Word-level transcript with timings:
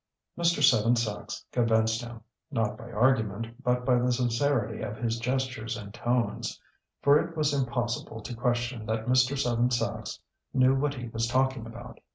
Mr. 0.35 0.67
Seven 0.67 0.95
Sachs 0.95 1.45
convinced 1.51 2.01
him 2.01 2.21
not 2.49 2.75
by 2.75 2.89
argument, 2.89 3.61
but 3.63 3.85
by 3.85 3.99
the 3.99 4.11
sincerity 4.11 4.81
of 4.81 4.97
his 4.97 5.19
gestures 5.19 5.77
and 5.77 5.93
tones; 5.93 6.59
for 7.03 7.19
it 7.19 7.37
was 7.37 7.53
impossible 7.53 8.19
to 8.23 8.33
question 8.35 8.87
that 8.87 9.05
Mr. 9.05 9.37
Seven 9.37 9.69
Sachs 9.69 10.19
knew 10.55 10.73
what 10.73 10.95
he 10.95 11.07
was 11.09 11.27
talking 11.27 11.67
about. 11.67 11.99